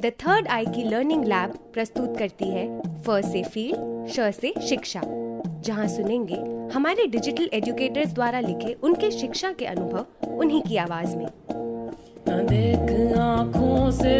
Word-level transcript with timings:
The 0.00 0.06
third 0.06 0.48
आई 0.48 0.66
की 0.66 0.82
learning 0.84 1.24
lab 1.24 1.50
प्रस्तुत 1.74 2.16
करती 2.18 2.48
है 2.48 2.80
फ 2.80 3.10
से 3.10 3.42
फ़ील्ड 3.42 4.08
श 4.08 4.20
से 4.20 4.54
शिक्षा। 4.68 5.00
जहाँ 5.60 5.86
सुनेंगे 5.88 6.36
हमारे 6.74 7.06
डिजिटल 7.06 7.50
एजुकेटर्स 7.52 8.12
द्वारा 8.14 8.40
लिखे 8.40 8.76
उनके 8.82 9.10
शिक्षा 9.10 9.52
के 9.52 9.64
अनुभव 9.64 10.28
उन्हीं 10.28 10.62
की 10.62 10.76
आवाज़ 10.76 11.16
में। 11.16 11.26
न 12.28 12.46
देख 12.46 13.18
आँखों 13.18 13.90
से, 13.90 14.18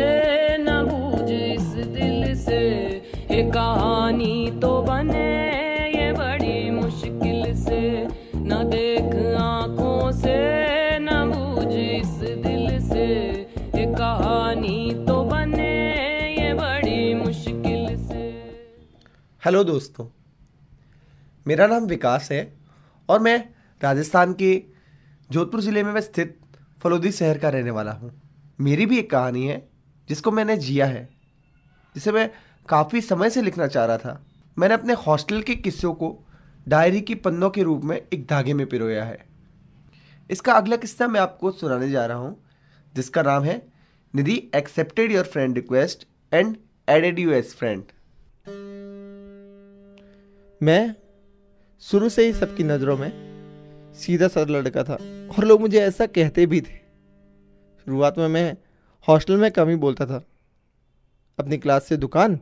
न 0.58 0.66
बूझ 0.66 1.30
इस 1.30 1.68
दिल 1.86 2.34
से। 2.34 2.60
ये 3.30 3.50
कहानी 3.50 4.58
तो 4.62 4.82
बने 4.82 5.28
ये 5.88 6.12
बड़ी 6.12 6.70
मुश्किल 6.70 7.54
से। 7.54 8.06
न 8.36 8.62
देख 8.64 9.14
से 10.16 10.63
हेलो 19.44 19.62
दोस्तों, 19.64 20.04
मेरा 21.46 21.66
नाम 21.66 21.86
विकास 21.86 22.28
है 22.32 22.40
और 23.08 23.18
मैं 23.20 23.36
राजस्थान 23.80 24.32
के 24.32 24.52
जोधपुर 25.30 25.60
ज़िले 25.60 25.82
में 25.82 26.00
स्थित 26.00 26.38
फलोदी 26.80 27.10
शहर 27.12 27.38
का 27.38 27.48
रहने 27.48 27.70
वाला 27.70 27.92
हूँ। 27.92 28.10
मेरी 28.58 28.86
भी 28.86 28.98
एक 28.98 29.10
कहानी 29.10 29.46
है, 29.46 29.56
जिसको 30.08 30.30
मैंने 30.30 30.56
जिया 30.56 30.86
है, 30.86 31.08
जिसे 31.94 32.12
मैं 32.12 32.28
काफ़ी 32.68 33.00
समय 33.00 33.30
से 33.30 33.42
लिखना 33.42 33.66
चाह 33.66 33.84
रहा 33.84 33.98
था। 33.98 34.24
मैंने 34.56 34.74
अपने 34.74 34.92
हॉस्टल 34.96 35.42
के 35.42 35.54
किस्सों 35.56 35.92
को 35.94 36.12
डायरी 36.66 37.00
की 37.00 37.14
पन्नों 37.16 37.50
के 37.50 37.62
रूप 37.62 37.84
में 37.84 37.96
एक 37.96 38.26
धागे 38.26 38.54
में 38.54 38.66
पिरोया 38.66 39.04
है। 39.04 39.18
इसका 40.30 40.52
अगला 40.52 40.76
किस्सा 40.76 41.08
मैं 41.08 41.20
आपको 41.20 41.50
सुनाने 41.52 41.90
जा 41.90 42.06
रहा 42.06 42.18
हूँ, 42.18 42.36
जिसका 42.94 43.22
नाम 43.22 43.42
है 43.42 43.62
Nidhi 44.14 44.42
accepted 44.54 45.12
your 45.12 45.24
friend 45.26 45.54
request 45.54 46.06
and 46.32 46.56
added 46.88 47.18
you 47.18 47.32
as 47.32 47.54
friend. 47.54 47.84
मैं 50.64 50.94
शुरू 51.82 52.08
से 52.08 52.24
ही 52.26 52.32
सबकी 52.32 52.62
नज़रों 52.62 52.96
में 52.96 53.10
सीधा 53.94 54.28
साधा 54.28 54.52
लड़का 54.52 54.82
था। 54.84 54.94
और 54.94 55.44
लोग 55.44 55.60
मुझे 55.60 55.80
ऐसा 55.80 56.06
कहते 56.08 56.44
भी 56.46 56.60
थे। 56.60 56.76
शुरुआत 57.86 58.18
में 58.18 58.26
मैं 58.28 58.56
हॉस्टल 59.08 59.36
में 59.36 59.50
कम 59.50 59.68
ही 59.68 59.74
बोलता 59.76 60.06
था। 60.06 60.22
अपनी 61.38 61.58
क्लास 61.58 61.84
से 61.84 61.96
दुकान 61.96 62.38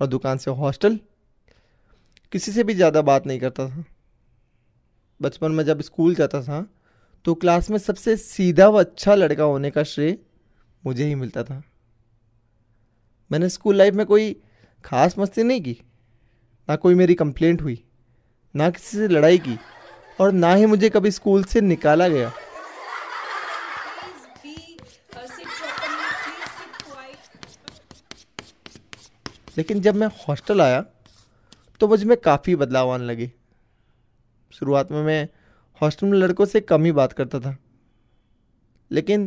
और 0.00 0.06
दुकान 0.06 0.38
से 0.38 0.50
हॉस्टल। 0.50 0.98
किसी 2.32 2.52
से 2.52 2.64
भी 2.64 2.74
ज़्यादा 2.74 3.02
बात 3.02 3.26
नहीं 3.26 3.40
करता 3.40 3.68
था। 3.68 3.84
बचपन 5.20 5.52
में 5.52 5.64
जब 5.64 5.80
स्कूल 5.82 6.14
जाता 6.14 6.42
था 6.42 6.66
तो 7.24 7.34
क्लास 7.34 7.70
में 7.70 7.78
सबसे 7.78 8.16
सीधा 8.16 8.68
व 8.68 8.80
अच्छा 8.80 9.14
लड़का 9.14 9.44
होने 9.44 9.70
का 9.70 9.82
श्रेय 9.84 10.16
मुझे 10.84 11.04
ही 11.04 11.14
मिलता 11.14 11.44
था। 11.44 11.62
मैंने 13.30 13.48
स्कूल 13.48 13.76
लाइफ 13.76 13.94
में 13.94 14.04
कोई 14.06 14.32
खास 14.84 15.18
मस्ती 15.18 15.42
नहीं 15.42 15.60
की। 15.60 15.76
ना 16.68 16.76
कोई 16.76 16.94
मेरी 16.94 17.14
कंप्लेंट 17.14 17.62
हुई, 17.62 17.82
ना 18.54 18.70
किसी 18.70 18.96
से 18.96 19.08
लड़ाई 19.08 19.38
की 19.38 19.58
और 20.20 20.32
ना 20.32 20.54
ही 20.54 20.66
मुझे 20.66 20.88
कभी 20.90 21.10
स्कूल 21.10 21.44
से 21.44 21.60
निकाला 21.60 22.08
गया। 22.08 22.32
लेकिन 29.56 29.80
जब 29.80 29.94
मैं 29.94 30.06
हॉस्टल 30.18 30.60
आया 30.62 30.80
तो 31.80 31.88
मुझमें 31.88 32.16
काफ़ी 32.16 32.54
बदलाव 32.56 32.90
आने 32.90 33.04
लगे। 33.04 33.30
शुरुआत 34.52 34.92
में 34.92 35.02
मैं 35.02 35.28
हॉस्टल 35.80 36.06
में 36.06 36.18
लड़कों 36.18 36.44
से 36.46 36.60
कम 36.60 36.84
ही 36.84 36.92
बात 36.92 37.12
करता 37.12 37.40
था। 37.40 37.56
लेकिन 38.90 39.26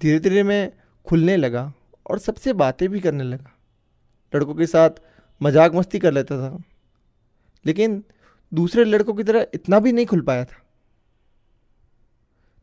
धीरे 0.00 0.18
धीरे 0.18 0.42
मैं 0.42 0.72
खुलने 1.06 1.36
लगा 1.36 1.72
और 2.06 2.18
सबसे 2.18 2.52
बातें 2.52 2.88
भी 2.88 3.00
करने 3.00 3.24
लगा। 3.24 3.50
लड़कों 4.32 4.54
के 4.54 4.66
साथ 4.66 4.90
मज़ाक 5.40 5.74
मस्ती 5.74 5.98
कर 5.98 6.12
लेता 6.12 6.36
था। 6.38 6.62
लेकिन 7.64 8.02
दूसरे 8.52 8.84
लड़कों 8.84 9.14
की 9.14 9.22
तरह 9.22 9.46
इतना 9.54 9.78
भी 9.80 9.92
नहीं 9.92 10.06
खुल 10.06 10.20
पाया 10.20 10.44
था। 10.44 10.62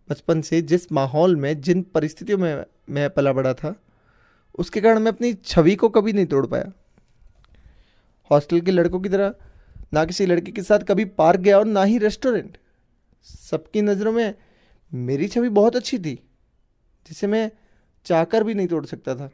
बचपन 0.09 0.41
से 0.41 0.62
जिस 0.62 0.91
माहौल 0.91 1.35
में, 1.35 1.62
जिन 1.62 1.81
परिस्थितियों 1.84 2.38
में 2.38 2.66
मैं 2.90 3.09
पला 3.09 3.34
बड़ा 3.34 3.53
था, 3.53 3.75
उसके 4.56 4.81
कारण 4.81 5.00
मैं 5.00 5.12
अपनी 5.12 5.34
छवि 5.35 5.75
को 5.75 5.90
कभी 5.90 6.13
नहीं 6.13 6.25
तोड़ 6.25 6.46
पाया। 6.46 6.72
हॉस्टल 8.31 8.62
के 8.62 8.72
लड़कों 8.72 9.00
की 9.00 9.09
तरह 9.09 9.34
ना 9.94 10.03
किसी 10.06 10.25
लड़के 10.25 10.51
के 10.51 10.62
साथ 10.62 10.80
कभी 10.80 11.06
पार्क 11.06 11.40
गया 11.40 11.57
और 11.57 11.66
ना 11.66 11.84
ही 11.84 11.97
रेस्टोरेंट। 11.97 12.57
सबकी 13.25 13.81
नज़रों 13.81 14.12
में 14.12 14.34
मेरी 14.91 15.28
छवि 15.28 15.50
बहुत 15.50 15.75
अच्छी 15.75 16.00
थी, 16.00 16.13
जिसे 17.06 17.28
मैं 17.28 17.51
चाहकर 18.06 18.44
भी 18.44 18.53
नहीं 18.53 18.68
तोड़ 18.68 18.85
सकता 18.85 19.16
था। 19.16 19.30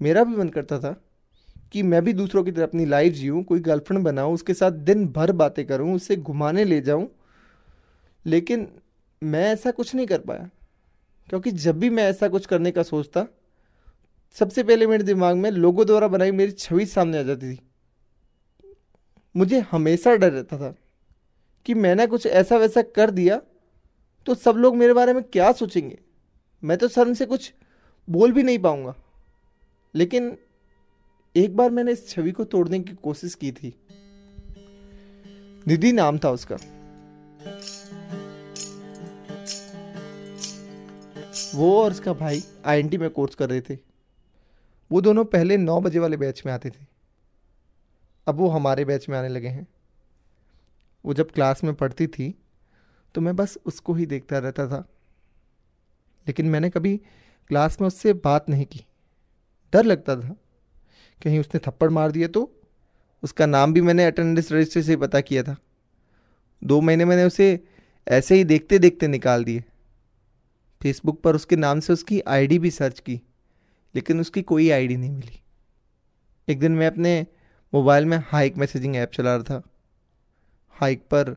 मेरा 0.00 0.24
भी 0.24 0.36
मन 0.36 0.48
करता 0.48 0.78
था 0.78 0.94
कि 1.72 1.82
मैं 1.82 2.02
भी 2.04 2.12
दूसरों 2.12 2.44
की 2.44 2.52
तरह 2.52 2.64
अपनी 2.64 2.84
लाइफ 2.84 3.12
जीऊँ, 3.12 3.42
कोई 3.44 3.60
गर्लफ्रेंड 3.60 4.04
बनाऊँ, 4.04 4.34
उसके 4.34 4.54
साथ 4.54 4.70
दिन 4.70 5.06
भर 5.08 5.32
बातें 5.32 5.66
करूँ, 5.66 5.94
उसे 5.94 6.16
घुमाने 6.16 6.64
ले 6.64 6.80
जाऊँ, 6.80 7.08
लेकिन 8.26 8.68
मैं 9.22 9.44
ऐसा 9.52 9.70
कुछ 9.70 9.94
नहीं 9.94 10.06
कर 10.06 10.18
पाया। 10.18 10.50
क्योंकि 11.28 11.50
जब 11.50 11.78
भी 11.78 11.90
मैं 11.90 12.02
ऐसा 12.02 12.28
कुछ 12.28 12.46
करने 12.46 12.70
का 12.70 12.82
सोचता, 12.82 13.26
सबसे 14.36 14.62
पहले 14.62 14.86
मेरे 14.86 15.04
दिमाग 15.04 15.36
में 15.36 15.50
लोगों 15.50 15.86
द्वारा 15.86 16.08
बनाई 16.08 16.30
मेरी 16.30 16.52
छवि 16.52 16.86
सामने 16.86 17.18
आ 17.18 17.22
जाती 17.22 17.54
थी। 17.54 17.60
मुझे 19.36 19.60
हमेशा 19.60 20.14
डर 20.14 20.32
रहता 20.32 20.58
था 20.58 20.74
कि 21.66 21.74
मैंने 21.74 22.06
कुछ 22.06 22.26
ऐसा 22.26 22.56
वैसा 22.56 22.82
कर 22.82 23.10
दिया 23.10 23.40
तो 24.26 24.34
सब 24.34 24.56
लोग 24.56 24.76
मेरे 24.76 24.92
बारे 24.92 25.12
में 25.12 25.22
क्या 25.22 25.52
सोचेंगे? 25.52 25.98
मैं 26.62 26.78
तो 26.78 26.88
शर्म 26.88 27.14
से 27.14 27.26
कुछ 27.26 27.52
बोल 28.08 28.32
भी 28.32 28.42
नहीं 28.42 28.58
पाऊँगा। 28.58 28.94
लेकिन 29.94 30.36
एक 31.36 31.56
बार 31.56 31.70
मैंने 31.70 31.92
इस 31.92 32.08
छवि 32.08 32.32
को 32.32 32.44
तोड़ने 32.44 32.80
की 32.80 32.92
कोशिश 32.92 33.34
की 33.34 33.52
थी। 33.52 33.74
निधि 35.66 35.92
नाम 35.92 36.18
था 36.18 36.30
उसका। 36.30 36.56
वो 41.54 41.82
और 41.82 41.90
उसका 41.90 42.12
भाई 42.12 42.42
आईएनटी 42.64 42.98
में 42.98 43.08
कोर्स 43.10 43.34
कर 43.34 43.50
रहे 43.50 43.60
थे। 43.60 43.78
वो 44.92 45.00
दोनों 45.00 45.24
पहले 45.24 45.56
नौ 45.56 45.80
बजे 45.80 45.98
वाले 45.98 46.16
बैच 46.16 46.42
में 46.46 46.52
आते 46.52 46.70
थे। 46.70 46.86
अब 48.26 48.34
वो 48.34 48.48
हमारे 48.48 48.84
बैच 48.84 49.08
में 49.08 49.18
आने 49.18 49.28
लगे 49.28 49.48
हैं। 49.48 49.66
वो 51.04 51.14
जब 51.14 51.30
क्लास 51.30 51.64
में 51.64 51.74
पढ़ती 51.74 52.06
थी 52.06 52.34
तो 53.14 53.20
मैं 53.20 53.36
बस 53.36 53.58
उसको 53.66 53.94
ही 53.94 54.06
देखता 54.06 54.38
रहता 54.38 54.66
था। 54.66 54.88
लेकिन 56.26 56.46
मैंने 56.46 56.70
कभी 56.70 56.96
क्लास 57.48 57.80
में 57.80 57.88
उससे 57.88 58.12
बात 58.12 58.48
नहीं 58.48 58.66
की। 58.66 58.84
डर 59.72 59.84
लगता 59.84 60.16
था। 60.16 60.36
कहीं 61.22 61.38
उसने 61.38 61.60
थप्पड़ 61.66 61.90
मार 61.90 62.10
दिया 62.10 62.28
तो? 62.28 62.50
उसका 63.22 63.46
नाम 63.46 63.72
भी 63.72 63.80
मैंने 63.80 64.04
अटेंडेंस 64.04 64.52
रजिस्टर 64.52 64.82
से 64.82 64.96
पता 64.96 65.20
किया 65.20 65.42
था। 65.42 65.56
दो 66.62 66.80
महीने 66.80 67.04
मैंने 67.04 67.24
उसे 67.24 67.58
ऐसे 68.08 68.34
ही 68.34 68.44
देखते 68.44 68.78
देखते 68.78 69.08
निकाल 69.08 69.44
दिए। 69.44 69.64
फेसबुक 70.82 71.20
पर 71.22 71.34
उसके 71.34 71.56
नाम 71.56 71.80
से 71.80 71.92
उसकी 71.92 72.20
आईडी 72.20 72.58
भी 72.58 72.70
सर्च 72.70 73.00
की, 73.00 73.20
लेकिन 73.94 74.20
उसकी 74.20 74.42
कोई 74.42 74.70
आईडी 74.70 74.96
नहीं 74.96 75.10
मिली। 75.10 75.40
एक 76.48 76.60
दिन 76.60 76.72
मैं 76.72 76.86
अपने 76.86 77.26
मोबाइल 77.72 78.06
में 78.06 78.22
हाइक 78.26 78.56
मैसेजिंग 78.56 78.96
ऐप 78.96 79.10
चला 79.10 79.34
रहा 79.34 79.44
था। 79.44 79.62
हाइक 80.70 81.02
पर 81.10 81.30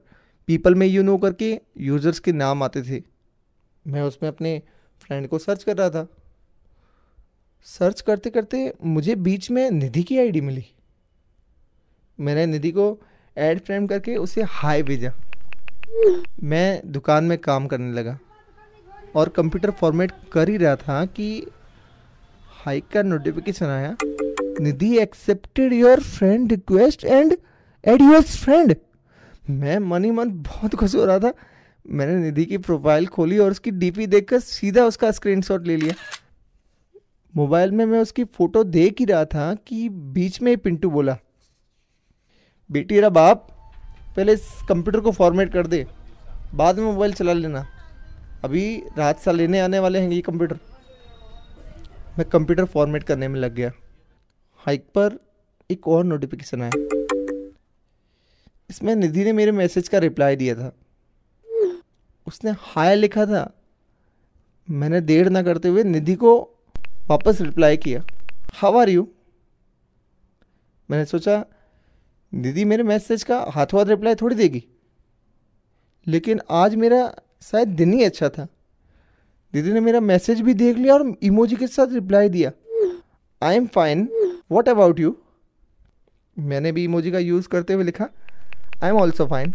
पीपल 0.47 0.75
में 0.75 0.87
यू 0.87 1.03
नो 1.03 1.17
करके 1.17 1.59
यूज़र्स 1.77 2.19
के 2.19 2.31
नाम 2.31 2.63
आते 2.63 2.81
थे। 2.81 3.01
मैं 3.85 4.01
उसमें 4.01 4.29
अपने 4.29 4.61
फ्रेंड 4.99 5.27
को 5.27 5.39
सर्च 5.39 5.63
कर 5.63 5.77
रहा 5.77 5.89
था। 5.89 6.07
सर्च 7.67 8.01
करते 8.01 8.29
करते 8.29 8.71
मुझे 8.83 9.15
बीच 9.15 9.49
में 9.51 9.69
निधि 9.71 10.03
की 10.03 10.17
आईडी 10.19 10.41
मिली। 10.41 10.65
मैंने 12.19 12.45
निधि 12.45 12.71
को 12.71 12.97
ऐड 13.37 13.59
फ्रेम 13.59 13.87
करके 13.87 14.15
उसे 14.15 14.41
हाय 14.41 14.83
भेजा। 14.83 15.11
मैं 16.43 16.81
दुकान 16.91 17.23
में 17.23 17.37
काम 17.37 17.67
करने 17.67 17.91
लगा 17.93 18.17
और 19.15 19.29
कंप्यूटर 19.29 19.71
फॉर्मेट 19.71 20.11
कर 20.31 20.49
ही 20.49 20.57
रहा 20.57 20.75
था 20.75 21.05
कि 21.05 21.45
हाइक 22.65 22.87
का 22.87 23.01
नोटिफिकेशन 23.03 23.65
आया। 23.65 23.95
Nidhi 24.61 24.97
accepted 24.97 25.73
your 25.73 25.99
friend 25.99 26.51
request 26.51 27.05
and 27.05 27.35
add 27.83 28.01
your 28.01 28.21
friend 28.21 28.75
मैं 29.49 29.77
मन 29.79 30.03
ही 30.03 30.11
मन 30.11 30.29
बहुत 30.41 30.75
खुश 30.75 30.95
हो 30.95 31.05
रहा 31.05 31.19
था। 31.19 31.33
मैंने 31.85 32.15
निधि 32.15 32.45
की 32.45 32.57
प्रोफ़ाइल 32.57 33.07
खोली 33.07 33.37
और 33.37 33.51
उसकी 33.51 33.71
डीपी 33.71 34.07
देखकर 34.07 34.39
सीधा 34.39 34.85
उसका 34.85 35.11
स्क्रीनशॉट 35.11 35.67
ले 35.67 35.75
लिया। 35.77 35.93
मोबाइल 37.35 37.71
में 37.71 37.85
मैं 37.85 37.99
उसकी 37.99 38.23
फ़ोटो 38.23 38.63
देख 38.63 38.99
ही 38.99 39.05
रहा 39.05 39.25
था 39.25 39.53
कि 39.55 39.89
बीच 39.89 40.41
में 40.41 40.57
पिंटू 40.57 40.89
बोला, 40.89 41.17
बेटी 42.69 42.99
रा 42.99 43.09
बाप, 43.09 43.47
पहले 44.15 44.33
इस 44.33 44.47
कंप्यूटर 44.69 44.99
को 44.99 45.11
फॉर्मेट 45.11 45.51
कर 45.53 45.67
दे, 45.67 45.85
बाद 46.55 46.79
में 46.79 46.85
मोबाइल 46.85 47.13
चला 47.13 47.33
लेना। 47.33 47.65
अभी 48.43 48.83
रात 48.97 49.19
सा 49.19 49.31
लेने 49.31 49.59
आने 49.59 49.79
वाले 49.79 49.99
हैं 49.99 50.09
ये 50.09 50.21
कंप्यूटर। 50.21 50.59
मैं 52.17 52.29
कंप्यूटर 52.29 52.65
फॉर्मेट 52.65 53.03
करने 53.03 53.27
में 53.27 53.39
लग 53.39 53.53
गया। 53.53 53.71
हाइक 54.55 54.85
पर 54.97 55.19
एक 55.69 55.87
और 55.87 56.03
नोटिफिकेशन 56.03 56.61
आया। 56.61 56.71
इसमें 58.69 58.95
निधि 58.95 59.23
ने 59.23 59.33
मेरे 59.33 59.51
मैसेज 59.51 59.87
का 59.87 59.97
रिप्लाई 59.97 60.35
दिया 60.35 60.55
था। 60.55 60.71
उसने 62.27 62.51
हाय 62.59 62.95
लिखा 62.95 63.25
था। 63.25 63.51
मैंने 64.69 65.01
देर 65.01 65.29
ना 65.29 65.43
करते 65.43 65.67
हुए 65.67 65.83
निधि 65.83 66.15
को 66.15 66.51
वापस 67.09 67.41
रिप्लाई 67.41 67.77
किया। 67.77 68.03
हाउ 68.53 68.77
आर 68.77 68.89
यू 68.89 69.07
मैंने 70.91 71.05
सोचा, 71.05 71.45
दीदी, 72.35 72.65
मेरे 72.65 72.83
मैसेज 72.83 73.23
का 73.23 73.45
हाथों 73.49 73.79
हाथ 73.79 73.85
रिप्लाई 73.85 74.15
थोड़ी 74.15 74.35
देगी। 74.35 74.63
लेकिन 76.07 76.41
आज 76.51 76.75
मेरा 76.75 77.15
शायद 77.41 77.67
दिन 77.67 77.93
ही 77.93 78.03
अच्छा 78.03 78.29
था। 78.29 78.47
दीदी 79.53 79.73
ने 79.73 79.79
मेरा 79.79 79.99
मैसेज 79.99 80.41
भी 80.41 80.53
देख 80.53 80.77
लिया 80.77 80.93
और 80.93 81.17
इमोजी 81.23 81.55
के 81.55 81.67
साथ 81.67 81.93
रिप्लाई 81.93 82.29
दिया। 82.29 82.51
I 83.41 83.55
am 83.55 83.67
fine 83.67 84.09
what 84.51 84.69
about 84.69 84.99
you 84.99 85.17
मैंने 86.39 86.71
भी 86.71 86.83
इमोजी 86.83 87.11
का 87.11 87.19
यूज़ 87.19 87.47
करते 87.47 87.73
हुए 87.73 87.83
लिखा 87.83 88.09
आई 88.83 88.89
एम 88.89 88.95
ऑल्सो 88.95 89.27
फाइन 89.27 89.53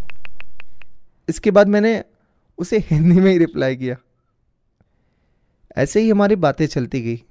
इसके 1.29 1.51
बाद 1.51 1.67
मैंने 1.67 2.05
उसे 2.59 2.79
हिंदी 2.79 3.21
में 3.21 3.33
ही 3.33 3.39
रिप्लाई 3.39 3.77
किया। 3.77 3.97
ऐसे 5.77 6.01
ही 6.01 6.11
हमारी 6.11 6.37
बातें 6.37 6.67
चलती 6.67 7.01
गई। 7.01 7.25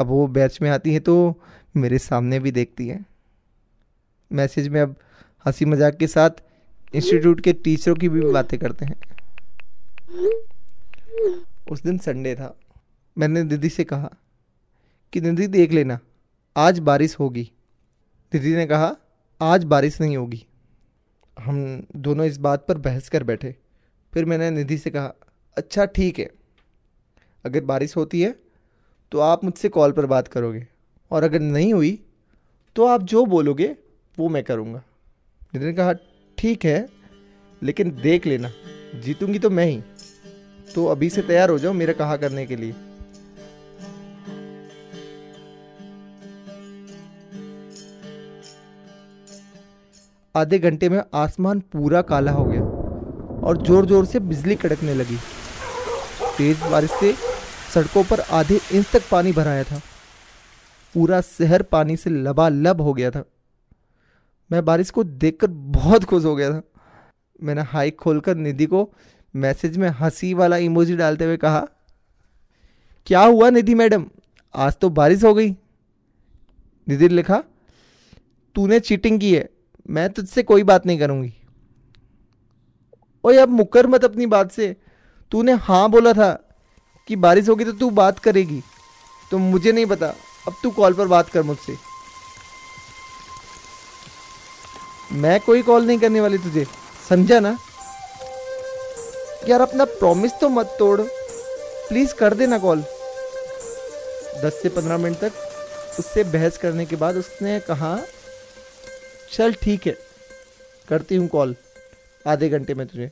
अब 0.00 0.06
वो 0.06 0.26
बैच 0.26 0.58
में 0.62 0.70
आती 0.70 0.92
है 0.94 1.00
तो 1.00 1.42
मेरे 1.76 1.98
सामने 1.98 2.38
भी 2.40 2.50
देखती 2.50 2.88
है। 2.88 3.04
मैसेज 4.32 4.68
में 4.68 4.80
अब 4.80 4.96
हँसी 5.46 5.64
मज़ाक 5.64 5.96
के 5.96 6.06
साथ 6.06 6.30
इंस्टीट्यूट 6.94 7.40
के 7.40 7.52
टीचरों 7.52 7.94
की 7.96 8.08
भी 8.08 8.20
बातें 8.20 8.58
करते 8.60 8.84
हैं। 8.84 8.96
उस 11.70 11.82
दिन 11.82 11.98
संडे 11.98 12.34
था। 12.34 12.56
मैंने 13.18 13.42
दीदी 13.42 13.68
से 13.68 13.84
कहा 13.84 14.10
कि, 15.12 15.20
दीदी 15.20 15.46
देख 15.46 15.72
लेना, 15.72 15.98
आज 16.56 16.78
बारिश 16.78 17.18
होगी। 17.18 17.50
दीदी 18.32 18.54
ने 18.54 18.66
कहा, 18.66 18.96
आज 19.40 19.64
बारिश 19.64 20.00
नहीं 20.00 20.16
होगी। 20.16 20.46
हम 21.38 21.86
दोनों 21.96 22.26
इस 22.26 22.38
बात 22.38 22.66
पर 22.66 22.78
बहस 22.78 23.08
कर 23.08 23.24
बैठे। 23.24 23.54
फिर 24.12 24.24
मैंने 24.24 24.50
निधि 24.50 24.78
से 24.78 24.90
कहा 24.90 25.14
अच्छा 25.56 25.84
ठीक 25.84 26.18
है। 26.18 26.30
अगर 27.44 27.64
बारिश 27.64 27.96
होती 27.96 28.20
है 28.20 28.34
तो 29.12 29.18
आप 29.20 29.44
मुझसे 29.44 29.68
कॉल 29.68 29.92
पर 29.92 30.06
बात 30.06 30.28
करोगे। 30.28 30.66
और 31.10 31.24
अगर 31.24 31.40
नहीं 31.40 31.72
हुई 31.74 31.98
तो 32.76 32.86
आप 32.86 33.02
जो 33.02 33.24
बोलोगे, 33.26 33.74
वो 34.16 34.28
मैं 34.28 34.42
करूँगा। 34.44 34.82
निधि 35.54 35.64
ने 35.66 35.72
कहा, 35.72 35.92
ठीक 36.38 36.64
है, 36.64 36.88
लेकिन 37.62 37.90
देख 38.02 38.26
लेना। 38.26 38.50
जीतूँगी 38.96 39.38
तो 39.38 39.50
मैं 39.50 39.66
ही। 39.66 39.82
तो 40.74 40.84
अभी 40.86 41.08
से 41.10 41.22
तैयार 41.22 41.50
हो 41.50 41.58
जाओ 41.58 41.72
मेरा 41.72 41.92
कहा 41.92 42.16
करने 42.16 42.44
के 42.46 42.56
लिए। 42.56 42.74
आधे 50.34 50.58
घंटे 50.58 50.88
में 50.88 51.00
आसमान 51.14 51.60
पूरा 51.72 52.02
काला 52.02 52.32
हो 52.32 52.44
गया 52.44 52.62
और 53.40 53.62
ज़ोर 53.62 53.86
ज़ोर 53.86 54.04
से 54.06 54.20
बिजली 54.20 54.54
कड़कने 54.56 54.94
लगी। 54.94 55.16
तेज़ 56.38 56.64
बारिश 56.70 56.90
से 56.90 57.12
सड़कों 57.74 58.04
पर 58.04 58.20
आधे 58.20 58.60
इंच 58.72 58.90
तक 58.92 59.02
पानी 59.10 59.32
भराया 59.32 59.64
था। 59.64 59.80
पूरा 60.94 61.20
शहर 61.20 61.62
पानी 61.62 61.96
से 61.96 62.10
लबालब 62.10 62.80
हो 62.80 62.94
गया 62.94 63.10
था। 63.10 63.24
मैं 64.52 64.64
बारिश 64.64 64.90
को 64.90 65.04
देखकर 65.04 65.46
बहुत 65.46 66.04
खुश 66.04 66.24
हो 66.24 66.36
गया 66.36 66.50
था। 66.50 66.62
मैंने 67.42 67.62
हाइक 67.62 67.96
खोलकर 67.96 68.34
निधि 68.34 68.66
को 68.66 68.92
मैसेज 69.36 69.76
में 69.76 69.88
हँसी 69.88 70.34
वाला 70.34 70.56
इमोजी 70.56 70.96
डालते 70.96 71.24
हुए 71.24 71.36
कहा, 71.36 71.66
क्या 73.06 73.20
हुआ 73.20 73.50
निधि 73.50 73.74
मैडम? 73.74 74.06
आज 74.54 74.76
तो 74.76 74.88
बारिश 74.90 75.24
हो 75.24 75.34
गई। 75.34 75.50
निधि 76.88 77.08
ने 77.08 77.14
लिखा, 77.14 77.44
तूने 78.54 78.80
चीटिंग 78.80 79.20
की 79.20 79.34
है। 79.34 79.50
मैं 79.90 80.10
तुझसे 80.10 80.42
कोई 80.42 80.62
बात 80.62 80.86
नहीं 80.86 80.98
करूँगी। 80.98 81.34
ओए, 83.24 83.36
अब 83.36 83.48
मुकर 83.48 83.86
मत 83.86 84.04
अपनी 84.04 84.26
बात 84.26 84.52
से। 84.52 84.76
तूने 85.30 85.52
हाँ 85.52 85.90
बोला 85.90 86.12
था। 86.12 86.49
कि 87.10 87.16
बारिश 87.16 87.48
होगी 87.48 87.64
तो 87.64 87.72
तू 87.72 87.88
बात 87.90 88.18
करेगी। 88.18 88.62
तो 89.30 89.38
मुझे 89.38 89.72
नहीं 89.72 89.86
पता। 89.86 90.06
अब 90.48 90.54
तू 90.62 90.70
कॉल 90.70 90.94
पर 90.94 91.06
बात 91.06 91.28
कर 91.28 91.42
मुझसे। 91.42 91.76
मैं 95.12 95.40
कोई 95.40 95.62
कॉल 95.62 95.86
नहीं 95.86 95.98
करने 95.98 96.20
वाली 96.20 96.38
तुझे। 96.38 96.66
समझा 97.08 97.40
ना? 97.40 97.56
यार 99.48 99.60
अपना 99.60 99.84
प्रॉमिस 99.84 100.32
तो 100.40 100.48
मत 100.48 100.76
तोड़। 100.78 101.00
प्लीज़ 101.00 102.14
कर 102.14 102.34
देना 102.34 102.58
कॉल 102.58 102.84
दस 104.44 104.60
से 104.62 104.68
पंद्रह 104.68 104.98
मिनट 104.98 105.16
तक 105.16 105.96
उससे 105.98 106.24
बहस 106.24 106.58
करने 106.58 106.86
के 106.86 106.96
बाद 106.96 107.16
उसने 107.16 107.58
कहा, 107.60 107.98
चल 109.32 109.52
ठीक 109.52 109.86
है। 109.86 109.96
करती 110.88 111.16
हूँ 111.16 111.28
कॉल 111.28 111.56
आधे 112.26 112.48
घंटे 112.48 112.74
में 112.74 112.86
तुझे। 112.86 113.10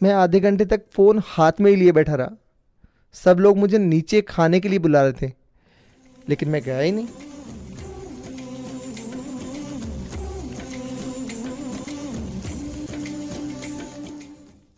मैं 0.00 0.12
आधे 0.12 0.40
घंटे 0.40 0.64
तक 0.64 0.82
फ़ोन 0.92 1.20
हाथ 1.24 1.60
में 1.60 1.70
ही 1.70 1.76
लिए 1.76 1.92
बैठा 1.92 2.14
रहा। 2.14 2.30
सब 3.14 3.38
लोग 3.40 3.58
मुझे 3.58 3.78
नीचे 3.78 4.20
खाने 4.22 4.60
के 4.60 4.68
लिए 4.68 4.78
बुला 4.78 5.02
रहे 5.02 5.12
थे, 5.12 5.32
लेकिन 6.28 6.48
मैं 6.48 6.62
गया 6.62 6.78
ही 6.78 6.92
नहीं। 6.92 7.08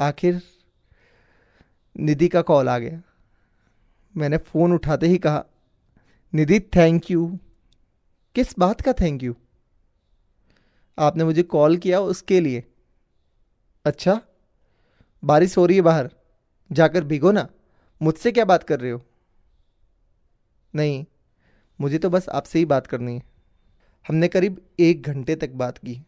आखिर 0.01 0.41
निधि 1.97 2.29
का 2.29 2.43
कॉल 2.43 2.69
आ 2.69 2.79
गया। 2.79 3.01
मैंने 4.15 4.37
फ़ोन 4.39 4.73
उठाते 4.73 5.07
ही 5.07 5.19
कहा, 5.19 5.45
निधि 6.33 6.61
थैंक 6.77 7.11
यू 7.11 7.27
किस 8.37 8.59
बात 8.59 8.81
का 8.81 8.93
थैंक 8.93 9.23
यू 9.23 9.35
आपने 10.99 11.25
मुझे 11.25 11.43
कॉल 11.43 11.77
किया 11.77 12.01
उसके 12.01 12.41
लिए। 12.41 12.65
अच्छा 13.85 14.21
बारिश 15.23 15.57
हो 15.59 15.67
रही 15.67 15.77
है 15.77 15.83
बाहर। 15.83 16.11
जाकर 16.73 17.05
भिगो 17.05 17.33
ना। 17.33 17.47
मुझसे 18.03 18.33
क्या 18.33 18.45
बात 18.45 18.63
कर 18.63 18.81
रहे 18.81 18.91
हो? 18.91 19.03
नहीं, 20.75 21.05
मुझे 21.81 21.99
तो 21.99 22.11
बस 22.11 22.29
आपसे 22.29 22.59
ही 22.59 22.65
बात 22.65 22.87
करनी 22.87 23.15
है। 23.15 23.23
हमने 24.09 24.29
करीब 24.29 24.61
एक 24.81 25.03
घंटे 25.03 25.37
तक 25.37 25.51
बात 25.51 25.79
की। 25.79 26.01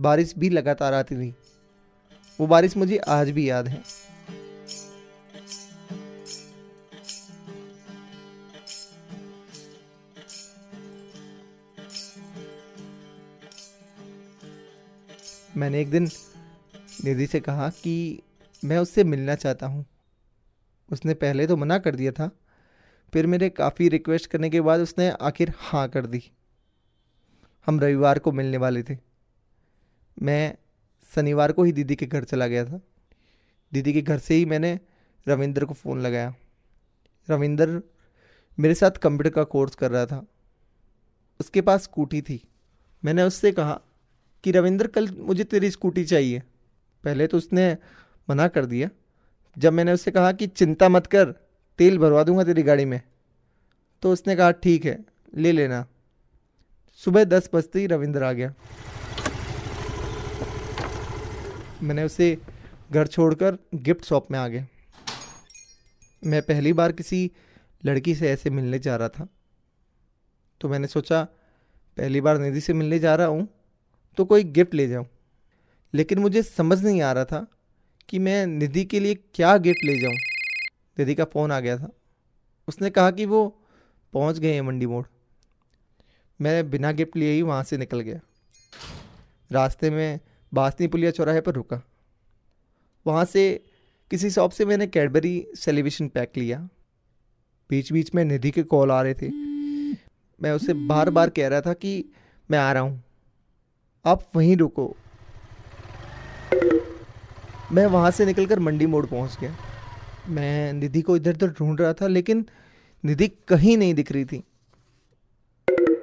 बारिश 0.00 0.34
भी 0.38 0.48
लगातार 0.48 0.94
आती 0.94 1.16
थी 1.16 1.34
वो 2.40 2.46
बारिश 2.46 2.76
मुझे 2.76 2.96
आज 2.98 3.30
भी 3.30 3.48
याद 3.50 3.68
है। 3.68 3.82
मैंने 15.56 15.80
एक 15.80 15.90
दिन 15.90 16.08
निधि 17.04 17.26
से 17.26 17.40
कहा 17.40 17.68
कि 17.68 18.22
मैं 18.64 18.78
उससे 18.78 19.04
मिलना 19.04 19.34
चाहता 19.34 19.66
हूँ। 19.66 19.86
उसने 20.92 21.14
पहले 21.14 21.46
तो 21.46 21.56
मना 21.56 21.78
कर 21.78 21.94
दिया 21.94 22.12
था, 22.12 22.30
फिर 23.12 23.26
मेरे 23.26 23.50
काफ़ी 23.50 23.88
रिक्वेस्ट 23.88 24.26
करने 24.26 24.50
के 24.50 24.60
बाद 24.60 24.80
उसने 24.80 25.10
आखिर 25.10 25.52
हाँ 25.56 25.88
कर 25.88 26.06
दी। 26.06 26.32
हम 27.66 27.80
रविवार 27.80 28.18
को 28.18 28.32
मिलने 28.32 28.56
वाले 28.56 28.82
थे। 28.82 28.98
मैं 30.22 30.56
शनिवार 31.14 31.52
को 31.52 31.64
ही 31.64 31.72
दीदी 31.72 31.96
के 31.96 32.06
घर 32.06 32.24
चला 32.24 32.46
गया 32.46 32.64
था। 32.64 32.80
दीदी 33.72 33.92
के 33.92 34.02
घर 34.02 34.18
से 34.18 34.34
ही 34.34 34.44
मैंने 34.44 34.80
रविंदर 35.28 35.64
को 35.64 35.74
फ़ोन 35.74 36.00
लगाया। 36.00 36.34
रविंदर 37.30 37.82
मेरे 38.58 38.74
साथ 38.74 38.90
कंप्यूटर 38.90 39.30
का 39.30 39.44
कोर्स 39.44 39.74
कर 39.74 39.90
रहा 39.90 40.06
था। 40.06 40.26
उसके 41.40 41.60
पास 41.60 41.82
स्कूटी 41.82 42.22
थी। 42.22 42.48
मैंने 43.04 43.22
उससे 43.22 43.52
कहा 43.52 43.80
कि, 44.44 44.50
रविंदर, 44.50 44.86
कल 44.86 45.08
मुझे 45.08 45.44
तेरी 45.44 45.70
स्कूटी 45.70 46.04
चाहिए। 46.04 46.42
पहले 47.04 47.26
तो 47.26 47.36
उसने 47.36 47.78
मना 48.28 48.48
कर 48.48 48.66
दिया। 48.66 48.88
जब 49.56 49.72
मैंने 49.72 49.92
उससे 49.92 50.10
कहा 50.10 50.32
कि 50.32 50.46
चिंता 50.46 50.88
मत 50.88 51.06
कर, 51.06 51.32
तेल 51.78 51.98
भरवा 51.98 52.22
दूँगा 52.22 52.44
तेरी 52.44 52.62
गाड़ी 52.62 52.84
में 52.84 53.00
तो 54.02 54.12
उसने 54.12 54.36
कहा, 54.36 54.50
ठीक 54.50 54.84
है, 54.84 54.98
ले 55.36 55.52
लेना। 55.52 55.86
सुबह 57.02 57.24
दस 57.24 57.48
बजते 57.54 57.80
ही 57.80 57.86
रविंद्र 57.86 58.22
आ 58.22 58.32
गया। 58.32 58.52
मैंने 61.82 62.04
उसे 62.04 62.36
घर 62.92 63.06
छोड़कर 63.06 63.58
गिफ्ट 63.74 64.04
शॉप 64.04 64.30
में 64.30 64.38
आ 64.38 64.46
गया। 64.48 64.66
मैं 66.22 66.42
पहली 66.42 66.72
बार 66.72 66.92
किसी 66.92 67.30
लड़की 67.84 68.14
से 68.14 68.30
ऐसे 68.30 68.50
मिलने 68.50 68.78
जा 68.78 68.96
रहा 68.96 69.08
था। 69.08 69.26
तो 70.60 70.68
मैंने 70.68 70.86
सोचा, 70.86 71.22
पहली 71.96 72.20
बार 72.20 72.38
निधि 72.38 72.60
से 72.60 72.72
मिलने 72.72 72.98
जा 72.98 73.14
रहा 73.14 73.26
हूँ 73.26 73.48
तो 74.18 74.24
कोई 74.24 74.44
गिफ्ट 74.44 74.74
ले 74.74 74.86
जाऊँ। 74.88 75.06
लेकिन 75.94 76.18
मुझे 76.18 76.42
समझ 76.42 76.82
नहीं 76.84 77.02
आ 77.02 77.12
रहा 77.12 77.24
था 77.24 77.46
कि 78.08 78.18
मैं 78.18 78.46
निधि 78.46 78.84
के 78.84 79.00
लिए 79.00 79.14
क्या 79.14 79.56
गिफ्ट 79.56 79.84
ले 79.84 79.98
जाऊँ? 79.98 80.14
निधि 80.98 81.14
का 81.14 81.24
फ़ोन 81.24 81.52
आ 81.52 81.60
गया 81.60 81.78
था। 81.78 81.90
उसने 82.68 82.90
कहा 82.90 83.10
कि 83.10 83.24
वो 83.24 83.60
पहुँच 84.12 84.38
गए 84.38 84.54
हैं 84.54 84.60
मंडी 84.60 84.86
मोड़। 84.86 85.04
मैं 86.40 86.70
बिना 86.70 86.92
गिफ्ट 86.92 87.16
लिए 87.16 87.32
ही 87.32 87.42
वहाँ 87.42 87.62
से 87.62 87.78
निकल 87.78 88.00
गया। 88.00 88.20
रास्ते 89.52 89.90
में 89.90 90.20
बासनी 90.54 90.86
पुलिया 90.86 91.10
चौराहे 91.10 91.40
पर 91.40 91.52
रुका। 91.52 91.82
वहाँ 93.06 93.24
से 93.24 93.64
किसी 94.10 94.30
शॉप 94.30 94.50
से 94.50 94.64
मैंने 94.64 94.86
कैडबरी 94.86 95.46
सेलिब्रेशन 95.56 96.08
पैक 96.08 96.32
लिया। 96.36 96.68
बीच 97.70 97.92
बीच 97.92 98.14
में 98.14 98.24
निधि 98.24 98.50
के 98.50 98.62
कॉल 98.62 98.90
आ 98.90 99.02
रहे 99.02 99.14
थे। 99.14 99.28
मैं 100.42 100.50
उसे 100.52 100.72
बार 100.72 101.10
बार 101.10 101.30
कह 101.30 101.48
रहा 101.48 101.60
था 101.60 101.72
कि 101.72 102.04
मैं 102.50 102.58
आ 102.58 102.72
रहा 102.72 102.82
हूँ। 102.82 103.04
आप 104.06 104.30
वहीं 104.36 104.56
रुको। 104.56 104.96
मैं 107.72 107.86
वहाँ 107.86 108.10
से 108.10 108.26
निकलकर 108.26 108.58
मंडी 108.58 108.86
मोड़ 108.86 109.06
पहुँच 109.06 109.38
गया। 109.40 109.56
मैं 110.28 110.72
निधि 110.72 111.02
को 111.02 111.16
इधर 111.16 111.34
उधर 111.34 111.48
ढूंढ 111.48 111.80
रहा 111.80 111.92
था, 111.92 112.06
लेकिन 112.06 112.46
निधि 113.04 113.28
कहीं 113.48 113.76
नहीं 113.76 113.94
दिख 113.94 114.12
रही 114.12 114.24
थी। 114.24 114.44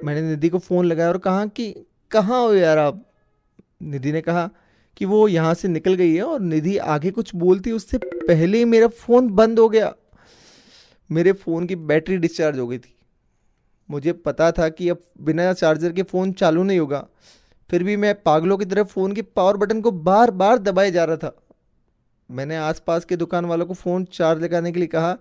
मैंने 0.04 0.22
निधि 0.22 0.48
को 0.48 0.58
फ़ोन 0.58 0.84
लगाया 0.84 1.08
और 1.08 1.18
कहा 1.18 1.46
कि, 1.46 1.86
कहाँ 2.10 2.40
हो 2.40 2.54
यार 2.54 2.78
आप? 2.78 3.12
निधि 3.82 4.12
ने 4.12 4.20
कहा 4.20 4.50
कि 4.96 5.04
वो 5.04 5.28
यहाँ 5.28 5.54
से 5.54 5.68
निकल 5.68 5.94
गई 5.94 6.14
है 6.14 6.22
और 6.22 6.40
निधि 6.40 6.76
आगे 6.76 7.10
कुछ 7.10 7.34
बोलती, 7.34 7.72
उससे 7.72 7.98
पहले 7.98 8.58
ही 8.58 8.64
मेरा 8.64 8.86
फ़ोन 8.86 9.30
बंद 9.30 9.58
हो 9.58 9.68
गया। 9.68 9.94
मेरे 11.10 11.32
फ़ोन 11.32 11.66
की 11.66 11.76
बैटरी 11.76 12.16
डिस्चार्ज 12.16 12.58
हो 12.58 12.66
गई 12.66 12.78
थी। 12.78 12.96
मुझे 13.90 14.12
पता 14.12 14.52
था 14.52 14.68
कि 14.68 14.88
अब 14.88 14.98
बिना 15.20 15.52
चार्जर 15.52 15.92
के 15.92 16.02
फ़ोन 16.02 16.32
चालू 16.32 16.62
नहीं 16.62 16.78
होगा। 16.78 17.06
फिर 17.70 17.84
भी 17.84 17.96
मैं 17.96 18.22
पागलों 18.22 18.58
की 18.58 18.64
तरफ़ 18.64 18.86
फ़ोन 18.86 19.12
के 19.12 19.22
पावर 19.22 19.56
बटन 19.56 19.80
को 19.80 19.90
बार 19.90 20.30
बार 20.30 20.58
दबाए 20.58 20.90
जा 20.90 21.04
रहा 21.04 21.16
था। 21.16 21.41
मैंने 22.32 22.56
आसपास 22.56 23.04
के 23.04 23.16
दुकान 23.16 23.44
वालों 23.44 23.66
को 23.66 23.74
फ़ोन 23.74 24.04
चार्ज 24.04 24.42
लगाने 24.42 24.72
के 24.72 24.78
लिए 24.78 24.88
कहा, 24.88 25.16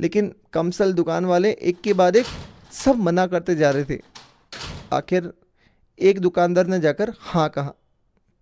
लेकिन 0.00 0.34
कमसल 0.52 0.92
दुकान 0.92 1.24
वाले 1.24 1.50
एक 1.50 1.80
के 1.80 1.92
बाद 1.92 2.16
एक 2.16 2.26
सब 2.74 2.96
मना 2.96 3.26
करते 3.26 3.54
जा 3.54 3.70
रहे 3.70 3.84
थे। 3.84 4.00
आखिर 4.92 5.32
एक 5.98 6.18
दुकानदार 6.20 6.66
ने 6.66 6.80
जाकर 6.80 7.12
हाँ 7.20 7.48
कहा। 7.48 7.74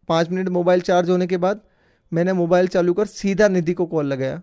पाँच 0.09 0.31
मिनट 0.31 0.49
मोबाइल 0.49 0.81
चार्ज 0.81 1.11
होने 1.11 1.26
के 1.26 1.37
बाद 1.37 1.61
मैंने 2.12 2.33
मोबाइल 2.33 2.69
चालू 2.69 2.95
कर 2.95 3.07
सीधा 3.07 3.49
निधि 3.49 3.73
को 3.73 3.87
कॉल 3.87 4.07
लगाया। 4.07 4.41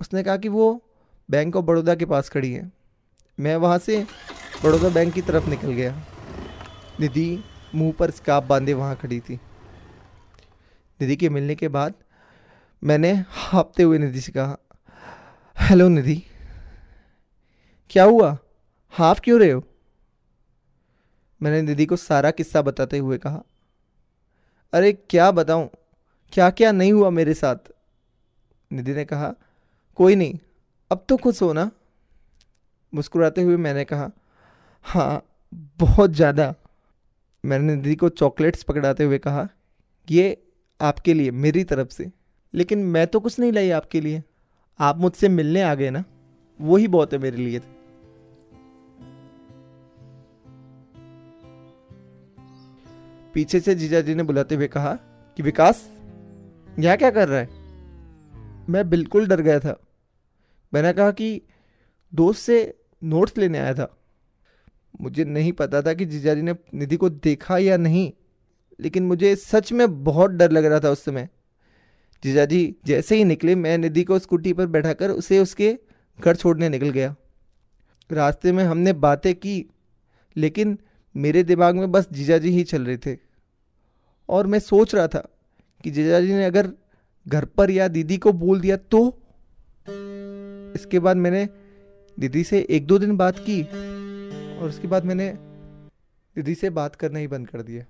उसने 0.00 0.22
कहा 0.22 0.36
कि 0.36 0.48
वो 0.48 0.84
बैंक 1.28 1.56
ऑफ़ 1.56 1.64
बड़ौदा 1.64 1.94
के 1.94 2.04
पास 2.04 2.28
खड़ी 2.28 2.52
है। 2.52 2.70
मैं 3.38 3.56
वहाँ 3.56 3.78
से 3.78 4.06
बड़ौदा 4.64 4.88
बैंक 4.88 5.12
की 5.14 5.22
तरफ़ 5.22 5.48
निकल 5.50 5.72
गया। 5.72 5.94
निधि 7.00 7.44
मुँह 7.74 7.92
पर 7.92 8.10
स्काप 8.10 8.44
बांधे 8.44 8.74
वहाँ 8.74 8.96
खड़ी 8.96 9.20
थी। 9.20 9.34
निधि 11.00 11.16
के 11.16 11.28
मिलने 11.28 11.54
के 11.54 11.68
बाद 11.68 11.94
मैंने 12.84 13.12
हाँपते 13.28 13.82
हुए 13.82 13.98
निधि 13.98 14.20
से 14.20 14.32
कहा, 14.32 14.56
हेलो 15.56 15.88
निधि, 15.88 16.22
क्या 17.90 18.04
हुआ? 18.04 18.36
हाफ़ 18.94 19.20
क्यों 19.20 19.38
रहे 19.40 19.50
हो? 19.50 19.62
मैंने 21.40 21.60
निधि 21.62 21.86
को 21.86 21.96
सारा 21.96 22.30
किस्सा 22.30 22.62
बताते 22.62 22.98
हुए 22.98 23.18
कहा, 23.18 23.42
अरे 24.72 24.92
क्या 24.92 25.30
बताऊँ? 25.30 25.68
क्या 26.32 26.50
क्या 26.50 26.72
नहीं 26.72 26.92
हुआ 26.92 27.10
मेरे 27.10 27.34
साथ? 27.34 27.56
निधि 28.70 28.94
ने 28.94 29.04
कहा, 29.04 29.32
कोई 29.96 30.16
नहीं, 30.16 30.38
अब 30.90 31.04
तो 31.08 31.16
खुश 31.16 31.42
हो 31.42 31.52
ना? 31.52 31.70
मुस्कुराते 32.92 33.42
हुए 33.42 33.56
मैंने 33.56 33.84
कहा 33.84 34.10
हाँ 34.86 35.22
बहुत 35.78 36.10
ज़्यादा। 36.10 36.54
मैंने 37.44 37.74
निधि 37.74 37.94
को 37.94 38.08
चॉकलेट्स 38.08 38.62
पकड़ाते 38.62 39.04
हुए 39.04 39.18
कहा, 39.18 39.48
ये 40.08 40.44
आपके 40.80 41.14
लिए, 41.14 41.30
मेरी 41.30 41.64
तरफ़ 41.64 41.88
से। 41.88 42.10
लेकिन 42.54 42.78
मैं 42.78 43.06
तो 43.06 43.20
कुछ 43.20 43.38
नहीं 43.38 43.52
लाई 43.52 43.70
आपके 43.70 44.00
लिए। 44.00 44.22
आप 44.80 44.98
मुझसे 44.98 45.28
मिलने 45.28 45.62
आ 45.62 45.74
गए 45.74 45.90
ना? 45.90 46.04
वो 46.60 46.76
ही 46.76 46.88
बहुत 46.88 47.12
है 47.12 47.18
मेरे 47.18 47.36
लिए। 47.36 47.60
पीछे 53.34 53.60
से 53.60 53.74
जीजा 53.74 54.00
जी 54.00 54.14
ने 54.14 54.22
बुलाते 54.22 54.54
हुए 54.54 54.66
कहा 54.68 54.94
कि 55.36 55.42
विकास, 55.42 55.90
यहाँ 56.78 56.96
क्या 56.96 57.10
कर 57.10 57.28
रहा 57.28 57.38
है? 57.38 57.48
मैं 58.68 58.90
बिल्कुल 58.90 59.26
डर 59.28 59.40
गया 59.40 59.58
था। 59.60 59.80
मैंने 60.74 60.92
कहा 60.92 61.10
कि 61.10 61.42
दोस्त 62.14 62.40
से 62.40 62.78
नोट्स 63.04 63.38
लेने 63.38 63.58
आया 63.58 63.74
था। 63.74 63.96
मुझे 65.00 65.24
नहीं 65.24 65.52
पता 65.52 65.82
था 65.82 65.94
कि 65.94 66.04
जीजा 66.04 66.34
जी 66.34 66.42
ने 66.42 66.54
निधि 66.74 66.96
को 66.96 67.10
देखा 67.10 67.58
या 67.58 67.76
नहीं, 67.76 68.12
लेकिन 68.80 69.06
मुझे 69.06 69.36
सच 69.36 69.72
में 69.72 70.04
बहुत 70.04 70.30
डर 70.30 70.50
लग 70.50 70.64
रहा 70.64 70.80
था 70.80 70.90
उस 70.90 71.04
समय। 71.04 71.28
जीजा 72.24 72.44
जी 72.44 72.76
जैसे 72.86 73.16
ही 73.16 73.24
निकले, 73.24 73.54
मैं 73.54 73.78
निधि 73.78 74.04
को 74.04 74.18
स्कूटी 74.18 74.52
पर 74.52 74.66
बैठाकर 74.66 75.10
उसे 75.10 75.38
उसके 75.38 75.78
घर 76.20 76.36
छोड़ने 76.36 76.68
निकल 76.68 76.90
गया। 76.90 77.14
रास्ते 78.12 78.52
में 78.52 78.64
हमने 78.64 78.92
बातें 78.92 79.34
की, 79.34 79.66
लेकिन 80.36 80.78
मेरे 81.16 81.42
दिमाग 81.42 81.74
में 81.74 81.92
बस 81.92 82.08
जीजा 82.12 82.38
जी 82.38 82.48
ही 82.48 82.64
चल 82.64 82.82
रहे 82.82 82.96
थे। 82.96 83.18
और 84.28 84.46
मैं 84.46 84.58
सोच 84.58 84.94
रहा 84.94 85.06
था 85.06 85.28
कि 85.84 85.90
जीजा 85.90 86.20
जी 86.20 86.32
ने 86.32 86.44
अगर 86.44 86.70
घर 87.28 87.44
पर 87.44 87.70
या 87.70 87.88
दीदी 87.88 88.18
को 88.18 88.32
बोल 88.32 88.60
दिया 88.60 88.76
तो? 88.76 89.22
इसके 90.76 90.98
बाद 90.98 91.16
मैंने 91.16 91.48
दीदी 92.18 92.44
से 92.44 92.66
एक 92.70 92.86
दो 92.86 92.98
दिन 92.98 93.16
बात 93.16 93.38
की, 93.38 93.62
और 94.58 94.68
उसके 94.68 94.88
बाद 94.88 95.04
मैंने 95.04 95.30
दीदी 96.36 96.54
से 96.54 96.70
बात 96.70 96.94
करना 96.94 97.18
ही 97.18 97.26
बंद 97.26 97.48
कर 97.48 97.62
दिया। 97.62 97.84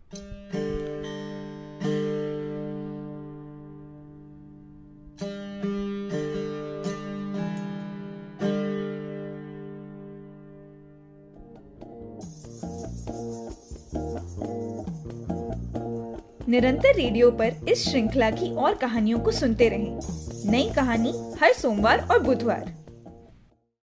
निरंतर 16.55 16.95
रेडियो 16.95 17.31
पर 17.31 17.53
इस 17.69 17.83
श्रृंखला 17.89 18.31
की 18.31 18.55
और 18.55 18.75
कहानियों 18.75 19.19
को 19.19 19.31
सुनते 19.31 19.69
रहें। 19.69 20.51
नई 20.51 20.71
कहानी 20.77 21.13
हर 21.41 21.53
सोमवार 21.53 22.09
और 22.11 22.19
बुधवार 22.19 22.84